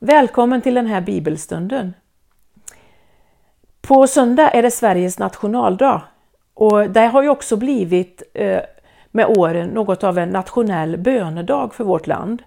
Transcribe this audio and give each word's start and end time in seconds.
Välkommen 0.00 0.62
till 0.62 0.74
den 0.74 0.86
här 0.86 1.00
bibelstunden. 1.00 1.94
På 3.80 4.06
söndag 4.06 4.50
är 4.50 4.62
det 4.62 4.70
Sveriges 4.70 5.18
nationaldag 5.18 6.02
och 6.54 6.90
det 6.90 7.06
har 7.06 7.22
ju 7.22 7.28
också 7.28 7.56
blivit 7.56 8.22
eh, 8.34 8.60
med 9.10 9.26
åren 9.26 9.68
något 9.68 10.04
av 10.04 10.18
en 10.18 10.28
nationell 10.28 10.96
bönedag 10.96 11.74
för 11.74 11.84
vårt 11.84 12.06
land. 12.06 12.42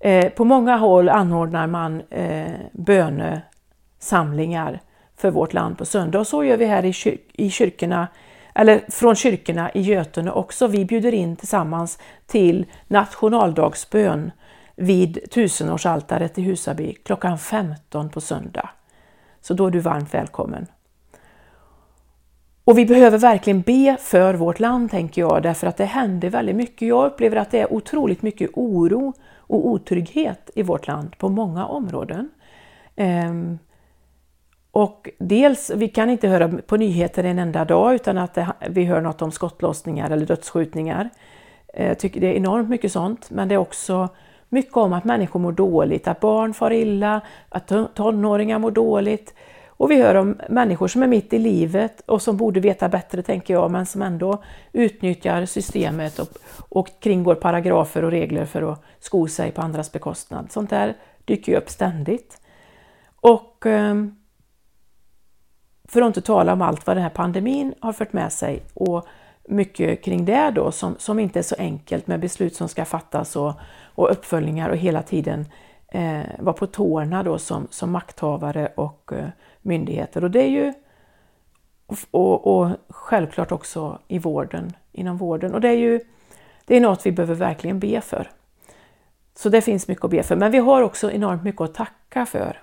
Eh, 0.00 0.28
på 0.28 0.44
många 0.44 0.76
håll 0.76 1.08
anordnar 1.08 1.66
man 1.66 2.02
eh, 2.10 2.52
bönesamlingar 2.72 4.80
för 5.16 5.30
vårt 5.30 5.52
land 5.52 5.78
på 5.78 5.84
söndag 5.84 6.18
och 6.18 6.26
så 6.26 6.44
gör 6.44 6.56
vi 6.56 6.66
här 6.66 6.84
i, 6.84 6.92
kyr 6.92 7.18
i 7.32 7.50
kyrkorna, 7.50 8.08
eller 8.54 8.80
från 8.88 9.16
kyrkorna 9.16 9.72
i 9.72 9.80
Götene 9.80 10.30
också. 10.30 10.66
Vi 10.66 10.84
bjuder 10.84 11.14
in 11.14 11.36
tillsammans 11.36 11.98
till 12.26 12.66
nationaldagsbön 12.86 14.30
vid 14.78 15.30
tusenårsaltaret 15.30 16.38
i 16.38 16.42
Husaby 16.42 16.94
klockan 16.94 17.38
15 17.38 18.10
på 18.10 18.20
söndag. 18.20 18.70
Så 19.40 19.54
då 19.54 19.66
är 19.66 19.70
du 19.70 19.80
varmt 19.80 20.14
välkommen. 20.14 20.66
Och 22.64 22.78
vi 22.78 22.86
behöver 22.86 23.18
verkligen 23.18 23.60
be 23.60 23.96
för 24.00 24.34
vårt 24.34 24.60
land, 24.60 24.90
tänker 24.90 25.22
jag, 25.22 25.42
därför 25.42 25.66
att 25.66 25.76
det 25.76 25.84
händer 25.84 26.30
väldigt 26.30 26.56
mycket. 26.56 26.88
Jag 26.88 27.06
upplever 27.06 27.36
att 27.36 27.50
det 27.50 27.60
är 27.60 27.72
otroligt 27.72 28.22
mycket 28.22 28.50
oro 28.54 29.12
och 29.36 29.66
otrygghet 29.68 30.50
i 30.54 30.62
vårt 30.62 30.86
land 30.86 31.18
på 31.18 31.28
många 31.28 31.66
områden. 31.66 32.30
Ehm, 32.96 33.58
och 34.70 35.10
dels, 35.18 35.70
vi 35.74 35.88
kan 35.88 36.10
inte 36.10 36.28
höra 36.28 36.48
på 36.48 36.76
nyheter 36.76 37.24
en 37.24 37.38
enda 37.38 37.64
dag 37.64 37.94
utan 37.94 38.18
att 38.18 38.34
det, 38.34 38.52
vi 38.68 38.84
hör 38.84 39.00
något 39.00 39.22
om 39.22 39.32
skottlossningar 39.32 40.10
eller 40.10 40.26
dödsskjutningar. 40.26 41.10
Jag 41.74 41.98
tycker 41.98 42.20
det 42.20 42.26
är 42.26 42.34
enormt 42.34 42.68
mycket 42.68 42.92
sånt, 42.92 43.30
men 43.30 43.48
det 43.48 43.54
är 43.54 43.58
också 43.58 44.08
mycket 44.48 44.76
om 44.76 44.92
att 44.92 45.04
människor 45.04 45.40
mår 45.40 45.52
dåligt, 45.52 46.08
att 46.08 46.20
barn 46.20 46.54
far 46.54 46.70
illa, 46.70 47.20
att 47.48 47.72
tonåringar 47.94 48.58
mår 48.58 48.70
dåligt. 48.70 49.34
Och 49.66 49.90
vi 49.90 50.02
hör 50.02 50.14
om 50.14 50.40
människor 50.48 50.88
som 50.88 51.02
är 51.02 51.06
mitt 51.06 51.32
i 51.32 51.38
livet 51.38 52.00
och 52.06 52.22
som 52.22 52.36
borde 52.36 52.60
veta 52.60 52.88
bättre, 52.88 53.22
tänker 53.22 53.54
jag, 53.54 53.70
men 53.70 53.86
som 53.86 54.02
ändå 54.02 54.42
utnyttjar 54.72 55.46
systemet 55.46 56.18
och, 56.18 56.28
och 56.68 56.88
kringgår 57.00 57.34
paragrafer 57.34 58.04
och 58.04 58.10
regler 58.10 58.44
för 58.44 58.72
att 58.72 58.82
sko 59.00 59.28
sig 59.28 59.52
på 59.52 59.62
andras 59.62 59.92
bekostnad. 59.92 60.52
Sånt 60.52 60.70
där 60.70 60.96
dyker 61.24 61.52
ju 61.52 61.58
upp 61.58 61.70
ständigt. 61.70 62.40
Och 63.20 63.66
ehm, 63.66 64.14
för 65.88 66.02
att 66.02 66.06
inte 66.06 66.20
tala 66.20 66.52
om 66.52 66.62
allt 66.62 66.86
vad 66.86 66.96
den 66.96 67.02
här 67.02 67.10
pandemin 67.10 67.74
har 67.80 67.92
fört 67.92 68.12
med 68.12 68.32
sig 68.32 68.62
och 68.74 69.06
mycket 69.48 70.04
kring 70.04 70.24
det 70.24 70.50
då 70.54 70.72
som, 70.72 70.96
som 70.98 71.18
inte 71.18 71.38
är 71.38 71.42
så 71.42 71.54
enkelt 71.58 72.06
med 72.06 72.20
beslut 72.20 72.56
som 72.56 72.68
ska 72.68 72.84
fattas 72.84 73.36
och, 73.36 73.52
och 73.98 74.10
uppföljningar 74.12 74.68
och 74.70 74.76
hela 74.76 75.02
tiden 75.02 75.46
eh, 75.88 76.22
vara 76.38 76.52
på 76.52 76.66
tårna 76.66 77.22
då 77.22 77.38
som, 77.38 77.66
som 77.70 77.90
makthavare 77.90 78.72
och 78.74 79.12
eh, 79.12 79.28
myndigheter. 79.62 80.24
Och 80.24 80.30
det 80.30 80.42
är 80.42 80.48
ju 80.48 80.72
och, 82.10 82.46
och, 82.46 82.70
självklart 82.88 83.52
också 83.52 83.98
i 84.08 84.18
vården, 84.18 84.72
inom 84.92 85.16
vården. 85.16 85.54
Och 85.54 85.60
det 85.60 85.68
är 85.68 85.76
ju 85.76 86.00
det 86.64 86.76
är 86.76 86.80
något 86.80 87.06
vi 87.06 87.12
behöver 87.12 87.34
verkligen 87.34 87.80
be 87.80 88.00
för. 88.00 88.30
Så 89.34 89.48
det 89.48 89.60
finns 89.60 89.88
mycket 89.88 90.04
att 90.04 90.10
be 90.10 90.22
för. 90.22 90.36
Men 90.36 90.52
vi 90.52 90.58
har 90.58 90.82
också 90.82 91.10
enormt 91.10 91.42
mycket 91.42 91.60
att 91.60 91.74
tacka 91.74 92.26
för 92.26 92.62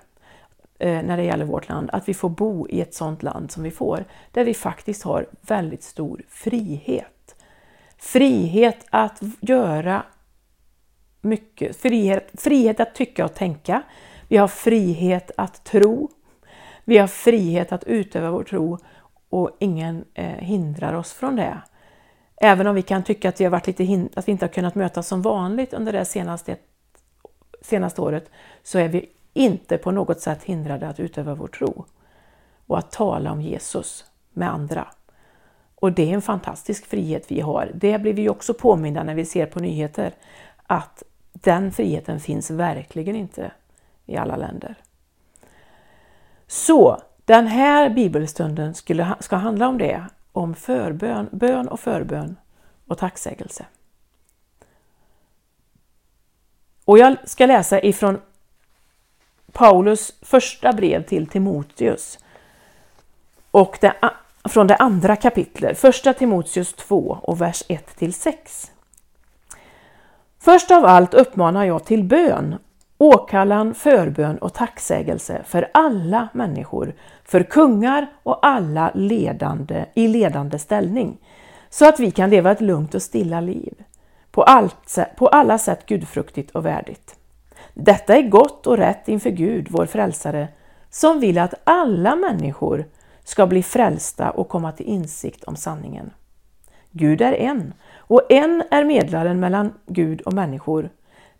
eh, 0.78 1.02
när 1.02 1.16
det 1.16 1.22
gäller 1.22 1.44
vårt 1.44 1.68
land. 1.68 1.90
Att 1.92 2.08
vi 2.08 2.14
får 2.14 2.28
bo 2.28 2.68
i 2.68 2.80
ett 2.80 2.94
sådant 2.94 3.22
land 3.22 3.50
som 3.50 3.62
vi 3.62 3.70
får, 3.70 4.04
där 4.32 4.44
vi 4.44 4.54
faktiskt 4.54 5.02
har 5.02 5.26
väldigt 5.40 5.82
stor 5.82 6.22
frihet. 6.28 7.36
Frihet 7.98 8.86
att 8.90 9.22
göra 9.40 10.02
mycket. 11.26 11.76
Frihet, 11.76 12.30
frihet 12.34 12.80
att 12.80 12.94
tycka 12.94 13.24
och 13.24 13.34
tänka. 13.34 13.82
Vi 14.28 14.36
har 14.36 14.48
frihet 14.48 15.30
att 15.36 15.64
tro. 15.64 16.10
Vi 16.84 16.98
har 16.98 17.06
frihet 17.06 17.72
att 17.72 17.84
utöva 17.84 18.30
vår 18.30 18.42
tro 18.42 18.78
och 19.28 19.56
ingen 19.58 20.04
eh, 20.14 20.26
hindrar 20.26 20.94
oss 20.94 21.12
från 21.12 21.36
det. 21.36 21.58
Även 22.36 22.66
om 22.66 22.74
vi 22.74 22.82
kan 22.82 23.02
tycka 23.02 23.28
att 23.28 23.40
vi, 23.40 23.44
har 23.44 23.50
varit 23.50 23.66
lite 23.66 24.08
att 24.14 24.28
vi 24.28 24.32
inte 24.32 24.44
har 24.44 24.52
kunnat 24.52 24.74
mötas 24.74 25.08
som 25.08 25.22
vanligt 25.22 25.74
under 25.74 25.92
det 25.92 26.04
senaste, 26.04 26.56
senaste 27.62 28.00
året, 28.00 28.30
så 28.62 28.78
är 28.78 28.88
vi 28.88 29.08
inte 29.32 29.78
på 29.78 29.90
något 29.90 30.20
sätt 30.20 30.44
hindrade 30.44 30.88
att 30.88 31.00
utöva 31.00 31.34
vår 31.34 31.46
tro 31.46 31.84
och 32.66 32.78
att 32.78 32.90
tala 32.90 33.32
om 33.32 33.40
Jesus 33.40 34.04
med 34.32 34.50
andra. 34.50 34.88
Och 35.74 35.92
det 35.92 36.10
är 36.10 36.14
en 36.14 36.22
fantastisk 36.22 36.86
frihet 36.86 37.24
vi 37.28 37.40
har. 37.40 37.70
Det 37.74 37.98
blir 37.98 38.12
vi 38.12 38.28
också 38.28 38.54
påminda 38.54 39.02
när 39.02 39.14
vi 39.14 39.24
ser 39.24 39.46
på 39.46 39.60
nyheter, 39.60 40.12
att 40.66 41.02
den 41.42 41.72
friheten 41.72 42.20
finns 42.20 42.50
verkligen 42.50 43.16
inte 43.16 43.50
i 44.06 44.16
alla 44.16 44.36
länder. 44.36 44.74
Så 46.46 47.02
den 47.24 47.46
här 47.46 47.90
bibelstunden 47.90 48.74
skulle, 48.74 49.14
ska 49.20 49.36
handla 49.36 49.68
om 49.68 49.78
det, 49.78 50.04
om 50.32 50.54
förbön, 50.54 51.28
bön 51.32 51.68
och 51.68 51.80
förbön 51.80 52.36
och 52.86 52.98
tacksägelse. 52.98 53.66
Och 56.84 56.98
jag 56.98 57.28
ska 57.28 57.46
läsa 57.46 57.80
ifrån 57.80 58.20
Paulus 59.52 60.12
första 60.22 60.72
brev 60.72 61.02
till 61.02 61.26
Timoteus 61.26 62.18
och 63.50 63.78
det, 63.80 63.94
från 64.44 64.66
det 64.66 64.76
andra 64.76 65.16
kapitlet, 65.16 65.78
första 65.78 66.14
Timoteus 66.14 66.72
2 66.72 67.18
och 67.22 67.40
vers 67.40 67.62
1 67.68 67.96
till 67.96 68.14
6. 68.14 68.72
Först 70.46 70.70
av 70.70 70.84
allt 70.84 71.14
uppmanar 71.14 71.64
jag 71.64 71.84
till 71.84 72.04
bön, 72.04 72.56
åkallan, 72.98 73.74
förbön 73.74 74.38
och 74.38 74.54
tacksägelse 74.54 75.42
för 75.44 75.70
alla 75.74 76.28
människor, 76.32 76.94
för 77.24 77.42
kungar 77.42 78.06
och 78.22 78.46
alla 78.46 78.90
ledande 78.94 79.84
i 79.94 80.08
ledande 80.08 80.58
ställning, 80.58 81.18
så 81.70 81.88
att 81.88 82.00
vi 82.00 82.10
kan 82.10 82.30
leva 82.30 82.50
ett 82.50 82.60
lugnt 82.60 82.94
och 82.94 83.02
stilla 83.02 83.40
liv, 83.40 83.74
på, 84.30 84.42
allt, 84.42 84.98
på 85.16 85.28
alla 85.28 85.58
sätt 85.58 85.86
gudfruktigt 85.86 86.50
och 86.50 86.66
värdigt. 86.66 87.16
Detta 87.74 88.16
är 88.16 88.22
gott 88.22 88.66
och 88.66 88.76
rätt 88.76 89.08
inför 89.08 89.30
Gud, 89.30 89.66
vår 89.70 89.86
frälsare, 89.86 90.48
som 90.90 91.20
vill 91.20 91.38
att 91.38 91.54
alla 91.64 92.16
människor 92.16 92.84
ska 93.24 93.46
bli 93.46 93.62
frälsta 93.62 94.30
och 94.30 94.48
komma 94.48 94.72
till 94.72 94.86
insikt 94.86 95.44
om 95.44 95.56
sanningen. 95.56 96.10
Gud 96.98 97.20
är 97.20 97.32
en 97.32 97.74
och 97.96 98.32
en 98.32 98.62
är 98.70 98.84
medlaren 98.84 99.40
mellan 99.40 99.74
Gud 99.86 100.20
och 100.20 100.32
människor, 100.32 100.90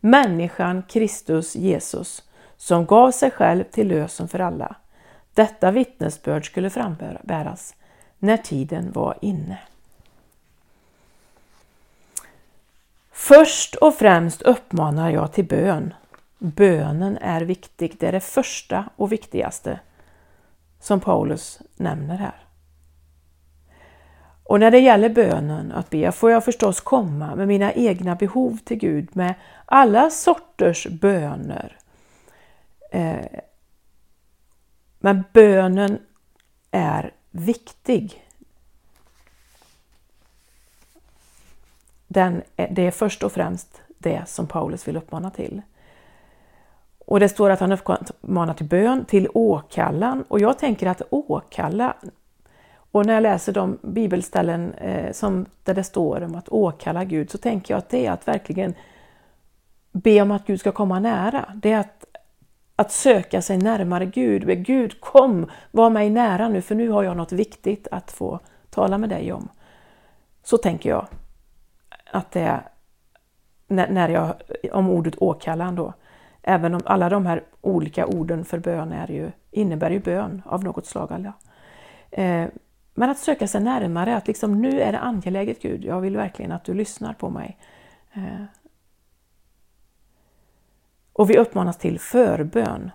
människan 0.00 0.82
Kristus 0.82 1.56
Jesus, 1.56 2.22
som 2.56 2.86
gav 2.86 3.10
sig 3.10 3.30
själv 3.30 3.64
till 3.64 3.88
lösen 3.88 4.28
för 4.28 4.38
alla. 4.38 4.76
Detta 5.34 5.70
vittnesbörd 5.70 6.46
skulle 6.46 6.70
frambäras 6.70 7.74
när 8.18 8.36
tiden 8.36 8.92
var 8.92 9.18
inne. 9.20 9.58
Först 13.12 13.74
och 13.74 13.94
främst 13.94 14.42
uppmanar 14.42 15.10
jag 15.10 15.32
till 15.32 15.46
bön. 15.46 15.94
Bönen 16.38 17.18
är 17.18 17.40
viktig, 17.40 17.96
det 17.98 18.06
är 18.06 18.12
det 18.12 18.20
första 18.20 18.84
och 18.96 19.12
viktigaste 19.12 19.80
som 20.80 21.00
Paulus 21.00 21.60
nämner 21.76 22.16
här. 22.16 22.45
Och 24.48 24.60
när 24.60 24.70
det 24.70 24.78
gäller 24.78 25.08
bönen 25.08 25.72
att 25.72 25.90
be 25.90 26.12
får 26.12 26.30
jag 26.30 26.44
förstås 26.44 26.80
komma 26.80 27.34
med 27.34 27.48
mina 27.48 27.72
egna 27.72 28.14
behov 28.14 28.58
till 28.64 28.76
Gud 28.76 29.16
med 29.16 29.34
alla 29.64 30.10
sorters 30.10 30.86
böner. 30.86 31.78
Eh, 32.92 33.26
men 34.98 35.24
bönen 35.32 35.98
är 36.70 37.12
viktig. 37.30 38.24
Den, 42.06 42.42
det 42.70 42.86
är 42.86 42.90
först 42.90 43.22
och 43.22 43.32
främst 43.32 43.82
det 43.98 44.28
som 44.28 44.46
Paulus 44.46 44.88
vill 44.88 44.96
uppmana 44.96 45.30
till. 45.30 45.62
Och 46.98 47.20
det 47.20 47.28
står 47.28 47.50
att 47.50 47.60
han 47.60 47.72
uppmanar 47.72 48.54
till 48.54 48.66
bön, 48.66 49.04
till 49.04 49.28
åkallan. 49.34 50.22
Och 50.28 50.40
jag 50.40 50.58
tänker 50.58 50.86
att 50.86 51.02
åkalla 51.10 51.96
och 52.96 53.06
när 53.06 53.14
jag 53.14 53.22
läser 53.22 53.52
de 53.52 53.78
bibelställen 53.82 54.74
eh, 54.74 55.12
som, 55.12 55.46
där 55.64 55.74
det 55.74 55.84
står 55.84 56.22
om 56.22 56.34
att 56.34 56.48
åkalla 56.48 57.04
Gud 57.04 57.30
så 57.30 57.38
tänker 57.38 57.74
jag 57.74 57.78
att 57.78 57.88
det 57.88 58.06
är 58.06 58.10
att 58.10 58.28
verkligen 58.28 58.74
be 59.92 60.22
om 60.22 60.30
att 60.30 60.46
Gud 60.46 60.60
ska 60.60 60.72
komma 60.72 61.00
nära. 61.00 61.52
Det 61.54 61.72
är 61.72 61.78
att, 61.78 62.04
att 62.76 62.92
söka 62.92 63.42
sig 63.42 63.58
närmare 63.58 64.06
Gud. 64.06 64.66
Gud 64.66 65.00
kom, 65.00 65.50
var 65.70 65.90
mig 65.90 66.10
nära 66.10 66.48
nu 66.48 66.62
för 66.62 66.74
nu 66.74 66.88
har 66.88 67.02
jag 67.02 67.16
något 67.16 67.32
viktigt 67.32 67.88
att 67.90 68.10
få 68.10 68.40
tala 68.70 68.98
med 68.98 69.08
dig 69.08 69.32
om. 69.32 69.48
Så 70.42 70.58
tänker 70.58 70.90
jag 70.90 71.06
att 72.12 72.32
det 72.32 72.40
är 72.40 72.62
när 73.66 74.08
jag, 74.08 74.34
om 74.72 74.90
ordet 74.90 75.22
åkallan 75.22 75.74
då. 75.74 75.92
Även 76.42 76.74
om 76.74 76.80
alla 76.84 77.08
de 77.08 77.26
här 77.26 77.42
olika 77.60 78.06
orden 78.06 78.44
för 78.44 78.58
bön 78.58 78.92
är 78.92 79.10
ju, 79.10 79.30
innebär 79.50 79.90
ju 79.90 80.00
bön 80.00 80.42
av 80.46 80.64
något 80.64 80.86
slag. 80.86 81.12
Alla. 81.12 81.32
Eh, 82.10 82.48
men 82.98 83.10
att 83.10 83.18
söka 83.18 83.48
sig 83.48 83.60
närmare, 83.60 84.16
att 84.16 84.26
liksom 84.26 84.62
nu 84.62 84.80
är 84.80 84.92
det 84.92 84.98
angeläget 84.98 85.62
Gud, 85.62 85.84
jag 85.84 86.00
vill 86.00 86.16
verkligen 86.16 86.52
att 86.52 86.64
du 86.64 86.74
lyssnar 86.74 87.12
på 87.12 87.30
mig. 87.30 87.58
Eh. 88.12 88.44
Och 91.12 91.30
vi 91.30 91.38
uppmanas 91.38 91.78
till 91.78 92.00
förbön. 92.00 92.90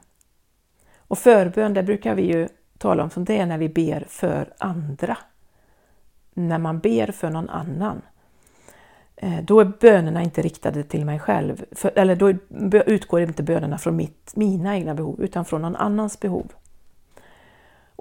Och 0.97 1.17
förbön, 1.17 1.73
det 1.73 1.83
brukar 1.83 2.15
vi 2.15 2.21
ju 2.21 2.47
tala 2.77 3.03
om 3.03 3.09
som 3.09 3.25
det 3.25 3.37
är 3.37 3.45
när 3.45 3.57
vi 3.57 3.69
ber 3.69 4.05
för 4.07 4.53
andra. 4.57 5.17
När 6.33 6.57
man 6.57 6.79
ber 6.79 7.11
för 7.11 7.29
någon 7.29 7.49
annan. 7.49 8.01
Eh, 9.15 9.43
då 9.43 9.59
är 9.59 9.65
bönerna 9.65 10.23
inte 10.23 10.41
riktade 10.41 10.83
till 10.83 11.05
mig 11.05 11.19
själv, 11.19 11.65
för, 11.71 11.91
eller 11.95 12.15
då 12.15 12.29
utgår 12.85 13.21
inte 13.21 13.43
bönerna 13.43 13.77
från 13.77 13.95
mitt, 13.95 14.35
mina 14.35 14.75
egna 14.75 14.95
behov 14.95 15.21
utan 15.21 15.45
från 15.45 15.61
någon 15.61 15.75
annans 15.75 16.19
behov. 16.19 16.51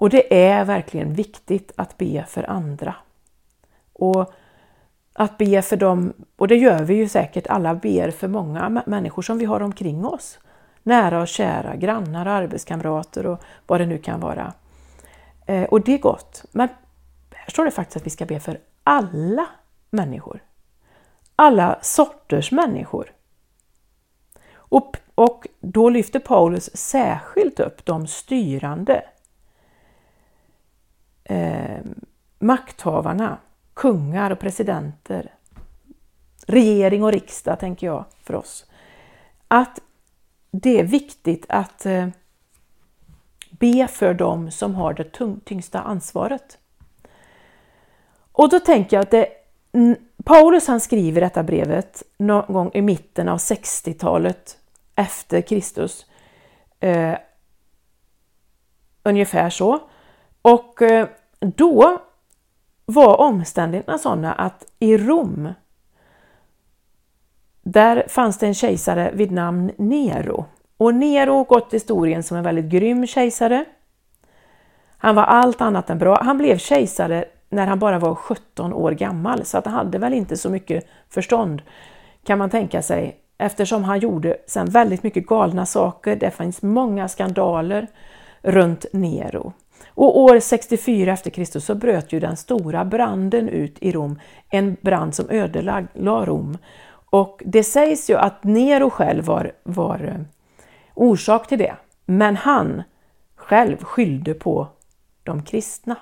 Och 0.01 0.09
det 0.09 0.43
är 0.43 0.65
verkligen 0.65 1.13
viktigt 1.13 1.71
att 1.75 1.97
be 1.97 2.25
för 2.27 2.49
andra. 2.49 2.95
Och 3.93 4.33
att 5.13 5.37
be 5.37 5.61
för 5.61 5.75
dem, 5.75 6.13
och 6.37 6.47
det 6.47 6.55
gör 6.55 6.83
vi 6.83 6.93
ju 6.93 7.07
säkert, 7.07 7.47
alla 7.47 7.75
ber 7.75 8.11
för 8.11 8.27
många 8.27 8.83
människor 8.85 9.21
som 9.21 9.37
vi 9.37 9.45
har 9.45 9.61
omkring 9.61 10.05
oss. 10.05 10.39
Nära 10.83 11.21
och 11.21 11.27
kära, 11.27 11.75
grannar, 11.75 12.25
och 12.25 12.31
arbetskamrater 12.31 13.25
och 13.25 13.41
vad 13.67 13.81
det 13.81 13.85
nu 13.85 13.97
kan 13.97 14.19
vara. 14.19 14.53
Eh, 15.45 15.63
och 15.63 15.81
det 15.81 15.93
är 15.93 15.97
gott. 15.97 16.45
Men 16.51 16.69
här 17.31 17.49
står 17.49 17.65
det 17.65 17.71
faktiskt 17.71 17.97
att 17.97 18.05
vi 18.05 18.09
ska 18.09 18.25
be 18.25 18.39
för 18.39 18.59
alla 18.83 19.45
människor. 19.89 20.39
Alla 21.35 21.79
sorters 21.81 22.51
människor. 22.51 23.11
Och, 24.53 24.97
och 25.15 25.47
då 25.59 25.89
lyfter 25.89 26.19
Paulus 26.19 26.77
särskilt 26.77 27.59
upp 27.59 27.85
de 27.85 28.07
styrande, 28.07 29.03
eh, 31.31 31.79
makthavarna, 32.39 33.37
kungar 33.73 34.31
och 34.31 34.39
presidenter, 34.39 35.33
regering 36.47 37.03
och 37.03 37.11
riksdag 37.11 37.59
tänker 37.59 37.87
jag 37.87 38.05
för 38.23 38.35
oss. 38.35 38.65
Att 39.47 39.79
det 40.51 40.79
är 40.79 40.83
viktigt 40.83 41.45
att 41.49 41.85
eh, 41.85 42.07
be 43.49 43.87
för 43.87 44.13
dem 44.13 44.51
som 44.51 44.75
har 44.75 44.93
det 44.93 45.39
tyngsta 45.45 45.81
ansvaret. 45.81 46.57
Och 48.31 48.49
då 48.49 48.59
tänker 48.59 48.97
jag 48.97 49.03
att 49.03 49.11
det, 49.11 49.27
Paulus 50.23 50.67
han 50.67 50.79
skriver 50.79 51.21
detta 51.21 51.43
brevet 51.43 52.03
någon 52.17 52.53
gång 52.53 52.71
i 52.73 52.81
mitten 52.81 53.29
av 53.29 53.37
60-talet 53.37 54.57
efter 54.95 55.41
Kristus. 55.41 56.05
Eh, 56.79 57.17
ungefär 59.03 59.49
så. 59.49 59.79
Och 60.41 60.81
eh, 60.81 61.07
då 61.41 62.01
var 62.85 63.17
omständigheterna 63.17 63.97
sådana 63.97 64.33
att 64.33 64.65
i 64.79 64.97
Rom 64.97 65.53
där 67.63 68.05
fanns 68.07 68.37
det 68.37 68.47
en 68.47 68.53
kejsare 68.53 69.11
vid 69.13 69.31
namn 69.31 69.71
Nero. 69.77 70.45
Och 70.77 70.95
Nero 70.95 71.33
har 71.33 71.43
gått 71.43 71.73
historien 71.73 72.23
som 72.23 72.37
en 72.37 72.43
väldigt 72.43 72.65
grym 72.65 73.07
kejsare. 73.07 73.65
Han 74.97 75.15
var 75.15 75.23
allt 75.23 75.61
annat 75.61 75.89
än 75.89 75.97
bra. 75.97 76.19
Han 76.21 76.37
blev 76.37 76.57
kejsare 76.57 77.25
när 77.49 77.67
han 77.67 77.79
bara 77.79 77.99
var 77.99 78.15
17 78.15 78.73
år 78.73 78.91
gammal, 78.91 79.45
så 79.45 79.57
att 79.57 79.65
han 79.65 79.73
hade 79.73 79.97
väl 79.97 80.13
inte 80.13 80.37
så 80.37 80.49
mycket 80.49 80.87
förstånd 81.09 81.61
kan 82.23 82.37
man 82.37 82.49
tänka 82.49 82.81
sig, 82.81 83.19
eftersom 83.37 83.83
han 83.83 83.99
gjorde 83.99 84.37
sen 84.47 84.65
väldigt 84.65 85.03
mycket 85.03 85.27
galna 85.27 85.65
saker. 85.65 86.15
Det 86.15 86.31
finns 86.31 86.61
många 86.61 87.07
skandaler 87.07 87.87
runt 88.41 88.85
Nero. 88.93 89.53
Och 89.93 90.19
år 90.19 90.39
64 90.39 91.13
efter 91.13 91.29
Kristus 91.29 91.65
så 91.65 91.75
bröt 91.75 92.13
ju 92.13 92.19
den 92.19 92.37
stora 92.37 92.85
branden 92.85 93.49
ut 93.49 93.77
i 93.79 93.91
Rom, 93.91 94.19
en 94.49 94.77
brand 94.81 95.15
som 95.15 95.29
ödelade 95.29 95.87
Rom. 95.95 96.57
Och 97.09 97.41
det 97.45 97.63
sägs 97.63 98.09
ju 98.09 98.15
att 98.15 98.43
Nero 98.43 98.89
själv 98.89 99.25
var, 99.25 99.51
var 99.63 100.03
eh, 100.03 100.21
orsak 100.93 101.47
till 101.47 101.57
det, 101.57 101.75
men 102.05 102.35
han 102.35 102.83
själv 103.35 103.83
skyllde 103.83 104.33
på 104.33 104.67
de 105.23 105.43
kristna. 105.43 105.95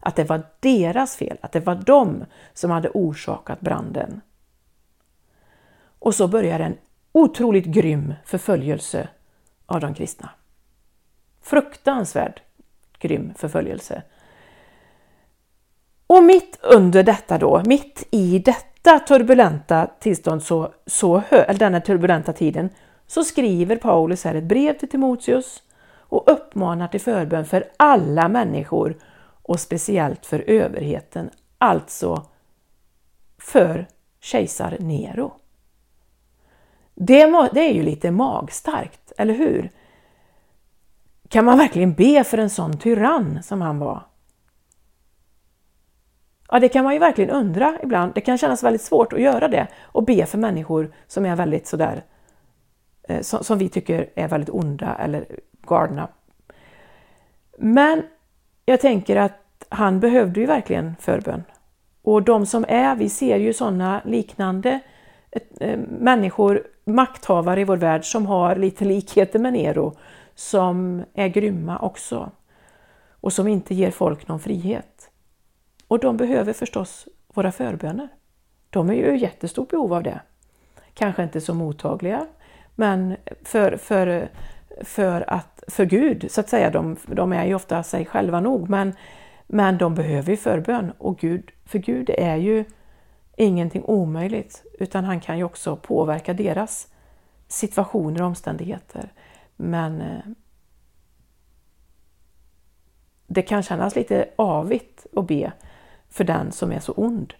Att 0.00 0.16
det 0.16 0.24
var 0.24 0.42
deras 0.60 1.16
fel, 1.16 1.38
att 1.40 1.52
det 1.52 1.60
var 1.60 1.74
de 1.74 2.24
som 2.54 2.70
hade 2.70 2.88
orsakat 2.88 3.60
branden. 3.60 4.20
Och 5.98 6.14
så 6.14 6.28
börjar 6.28 6.60
en 6.60 6.76
otroligt 7.12 7.64
grym 7.64 8.14
förföljelse 8.24 9.08
av 9.66 9.80
de 9.80 9.94
kristna. 9.94 10.30
Fruktansvärd 11.42 12.42
grym 13.00 13.32
förföljelse. 13.36 14.02
Och 16.06 16.24
mitt 16.24 16.58
under 16.62 17.02
detta 17.02 17.38
då, 17.38 17.62
mitt 17.66 18.08
i 18.10 18.38
detta 18.38 18.98
turbulenta 18.98 19.86
tillstånd, 20.00 20.42
så, 20.42 20.72
så, 20.86 21.22
eller 21.30 21.58
denna 21.58 21.80
turbulenta 21.80 22.32
tiden, 22.32 22.70
så 23.06 23.24
skriver 23.24 23.76
Paulus 23.76 24.24
här 24.24 24.34
ett 24.34 24.44
brev 24.44 24.78
till 24.78 24.88
Timoteus 24.88 25.62
och 25.92 26.24
uppmanar 26.32 26.88
till 26.88 27.00
förbön 27.00 27.44
för 27.44 27.64
alla 27.76 28.28
människor 28.28 28.96
och 29.42 29.60
speciellt 29.60 30.26
för 30.26 30.44
överheten, 30.46 31.30
alltså 31.58 32.26
för 33.38 33.86
kejsar 34.20 34.76
Nero. 34.80 35.32
Det, 36.94 37.50
det 37.52 37.60
är 37.60 37.72
ju 37.72 37.82
lite 37.82 38.10
magstarkt, 38.10 39.12
eller 39.16 39.34
hur? 39.34 39.70
Kan 41.30 41.44
man 41.44 41.58
verkligen 41.58 41.94
be 41.94 42.24
för 42.24 42.38
en 42.38 42.50
sån 42.50 42.78
tyrann 42.78 43.42
som 43.42 43.60
han 43.60 43.78
var? 43.78 44.02
Ja, 46.50 46.60
det 46.60 46.68
kan 46.68 46.84
man 46.84 46.92
ju 46.92 46.98
verkligen 46.98 47.30
undra 47.30 47.78
ibland. 47.82 48.14
Det 48.14 48.20
kan 48.20 48.38
kännas 48.38 48.62
väldigt 48.62 48.82
svårt 48.82 49.12
att 49.12 49.20
göra 49.20 49.48
det 49.48 49.66
och 49.82 50.04
be 50.04 50.26
för 50.26 50.38
människor 50.38 50.92
som 51.06 51.26
är 51.26 51.36
väldigt 51.36 51.66
sådär, 51.66 52.04
eh, 53.08 53.20
som, 53.20 53.44
som 53.44 53.58
vi 53.58 53.68
tycker 53.68 54.10
är 54.14 54.28
väldigt 54.28 54.50
onda 54.50 54.94
eller 54.94 55.26
galna. 55.62 56.08
Men 57.58 58.02
jag 58.64 58.80
tänker 58.80 59.16
att 59.16 59.66
han 59.68 60.00
behövde 60.00 60.40
ju 60.40 60.46
verkligen 60.46 60.96
förbön. 61.00 61.44
Och 62.02 62.22
de 62.22 62.46
som 62.46 62.64
är, 62.68 62.94
vi 62.94 63.08
ser 63.08 63.36
ju 63.36 63.52
sådana 63.52 64.00
liknande 64.04 64.80
eh, 65.30 65.68
eh, 65.68 65.78
människor, 65.88 66.62
makthavare 66.84 67.60
i 67.60 67.64
vår 67.64 67.76
värld 67.76 68.04
som 68.04 68.26
har 68.26 68.56
lite 68.56 68.84
likheter 68.84 69.38
med 69.38 69.52
Nero, 69.52 69.96
som 70.40 71.04
är 71.14 71.28
grymma 71.28 71.78
också 71.78 72.30
och 73.10 73.32
som 73.32 73.48
inte 73.48 73.74
ger 73.74 73.90
folk 73.90 74.28
någon 74.28 74.40
frihet. 74.40 75.10
Och 75.88 75.98
de 75.98 76.16
behöver 76.16 76.52
förstås 76.52 77.08
våra 77.34 77.52
förböner. 77.52 78.08
De 78.70 78.90
är 78.90 78.94
ju 78.94 79.16
i 79.16 79.16
jättestort 79.16 79.70
behov 79.70 79.92
av 79.92 80.02
det. 80.02 80.20
Kanske 80.94 81.22
inte 81.22 81.40
så 81.40 81.54
mottagliga, 81.54 82.26
men 82.74 83.16
för, 83.44 83.76
för, 83.76 84.28
för, 84.80 85.30
att, 85.30 85.64
för 85.68 85.84
Gud, 85.84 86.26
så 86.30 86.40
att 86.40 86.48
säga, 86.48 86.70
de, 86.70 86.96
de 87.06 87.32
är 87.32 87.46
ju 87.46 87.54
ofta 87.54 87.82
sig 87.82 88.06
själva 88.06 88.40
nog, 88.40 88.68
men, 88.68 88.92
men 89.46 89.78
de 89.78 89.94
behöver 89.94 90.30
ju 90.30 90.36
förbön. 90.36 90.92
Och 90.98 91.18
Gud, 91.18 91.50
för 91.64 91.78
Gud 91.78 92.10
är 92.18 92.36
ju 92.36 92.64
ingenting 93.36 93.84
omöjligt, 93.84 94.64
utan 94.78 95.04
han 95.04 95.20
kan 95.20 95.38
ju 95.38 95.44
också 95.44 95.76
påverka 95.76 96.34
deras 96.34 96.88
situationer 97.48 98.20
och 98.22 98.26
omständigheter. 98.26 99.12
Men 99.60 100.00
eh, 100.00 100.20
det 103.26 103.42
kan 103.42 103.62
kännas 103.62 103.96
lite 103.96 104.28
avigt 104.36 105.06
att 105.16 105.26
be 105.26 105.52
för 106.08 106.24
den 106.24 106.52
som 106.52 106.72
är 106.72 106.80
så 106.80 106.92
ond. 106.92 107.34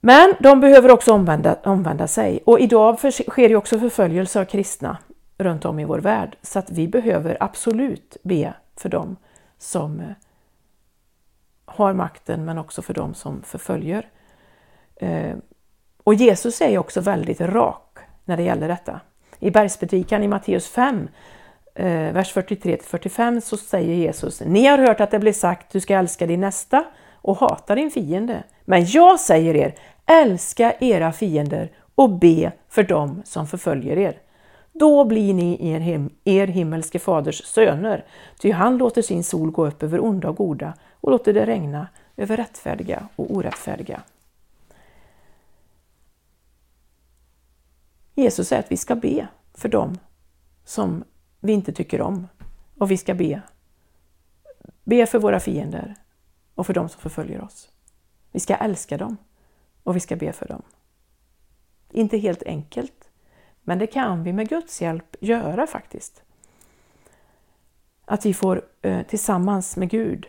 Men 0.00 0.34
de 0.40 0.60
behöver 0.60 0.90
också 0.90 1.12
omvända, 1.12 1.56
omvända 1.64 2.06
sig 2.06 2.42
och 2.46 2.60
idag 2.60 2.98
sker 3.12 3.48
ju 3.48 3.56
också 3.56 3.78
förföljelse 3.78 4.40
av 4.40 4.44
kristna 4.44 4.98
runt 5.38 5.64
om 5.64 5.78
i 5.78 5.84
vår 5.84 5.98
värld 5.98 6.36
så 6.42 6.58
att 6.58 6.70
vi 6.70 6.88
behöver 6.88 7.36
absolut 7.40 8.16
be 8.22 8.54
för 8.76 8.88
dem 8.88 9.16
som 9.58 10.00
eh, 10.00 10.06
har 11.64 11.92
makten 11.92 12.44
men 12.44 12.58
också 12.58 12.82
för 12.82 12.94
dem 12.94 13.14
som 13.14 13.42
förföljer. 13.42 14.08
Eh, 14.96 15.36
och 16.04 16.14
Jesus 16.14 16.60
är 16.60 16.70
ju 16.70 16.78
också 16.78 17.00
väldigt 17.00 17.40
rak 17.40 17.98
när 18.24 18.36
det 18.36 18.42
gäller 18.42 18.68
detta. 18.68 19.00
I 19.44 19.50
bergspredikan 19.50 20.22
i 20.22 20.28
Matteus 20.28 20.68
5, 20.68 21.08
eh, 21.74 22.12
vers 22.12 22.34
43-45 22.34 23.40
så 23.40 23.56
säger 23.56 23.94
Jesus 23.94 24.40
Ni 24.40 24.66
har 24.66 24.78
hört 24.78 25.00
att 25.00 25.10
det 25.10 25.18
blir 25.18 25.32
sagt 25.32 25.72
du 25.72 25.80
ska 25.80 25.96
älska 25.96 26.26
din 26.26 26.40
nästa 26.40 26.84
och 27.12 27.36
hata 27.36 27.74
din 27.74 27.90
fiende. 27.90 28.42
Men 28.64 28.84
jag 28.86 29.20
säger 29.20 29.54
er, 29.56 29.74
älska 30.06 30.72
era 30.80 31.12
fiender 31.12 31.70
och 31.94 32.10
be 32.10 32.52
för 32.68 32.82
dem 32.82 33.22
som 33.24 33.46
förföljer 33.46 33.98
er. 33.98 34.18
Då 34.72 35.04
blir 35.04 35.34
ni 35.34 35.70
er, 35.70 35.80
him 35.80 36.10
er 36.24 36.46
himmelske 36.46 36.98
faders 36.98 37.44
söner, 37.44 38.04
ty 38.38 38.52
han 38.52 38.78
låter 38.78 39.02
sin 39.02 39.24
sol 39.24 39.50
gå 39.50 39.66
upp 39.66 39.82
över 39.82 40.04
onda 40.04 40.28
och 40.28 40.36
goda 40.36 40.74
och 41.00 41.10
låter 41.10 41.32
det 41.32 41.46
regna 41.46 41.86
över 42.16 42.36
rättfärdiga 42.36 43.08
och 43.16 43.36
orättfärdiga. 43.36 44.00
Jesus 48.14 48.48
säger 48.48 48.62
att 48.62 48.72
vi 48.72 48.76
ska 48.76 48.96
be 48.96 49.28
för 49.54 49.68
dem 49.68 49.98
som 50.64 51.04
vi 51.40 51.52
inte 51.52 51.72
tycker 51.72 52.00
om. 52.00 52.28
Och 52.78 52.90
vi 52.90 52.96
ska 52.96 53.14
be. 53.14 53.42
Be 54.84 55.06
för 55.06 55.18
våra 55.18 55.40
fiender 55.40 55.94
och 56.54 56.66
för 56.66 56.74
dem 56.74 56.88
som 56.88 57.00
förföljer 57.00 57.44
oss. 57.44 57.68
Vi 58.32 58.40
ska 58.40 58.54
älska 58.54 58.96
dem 58.96 59.16
och 59.82 59.96
vi 59.96 60.00
ska 60.00 60.16
be 60.16 60.32
för 60.32 60.48
dem. 60.48 60.62
Inte 61.90 62.18
helt 62.18 62.42
enkelt, 62.42 63.10
Men 63.62 63.78
det 63.78 63.86
kan 63.86 64.22
vi 64.22 64.32
med 64.32 64.48
Guds 64.48 64.82
hjälp 64.82 65.16
göra 65.20 65.66
faktiskt. 65.66 66.22
Att 68.04 68.26
vi 68.26 68.34
får 68.34 68.62
eh, 68.82 69.06
tillsammans 69.06 69.76
med 69.76 69.90
Gud 69.90 70.26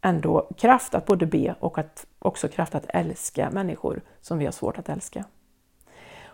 ändå 0.00 0.50
kraft 0.56 0.94
att 0.94 1.06
både 1.06 1.26
be 1.26 1.54
och 1.60 1.78
att 1.78 2.06
också 2.18 2.48
kraft 2.48 2.74
att 2.74 2.86
älska 2.88 3.50
människor 3.50 4.02
som 4.20 4.38
vi 4.38 4.44
har 4.44 4.52
svårt 4.52 4.78
att 4.78 4.88
älska. 4.88 5.24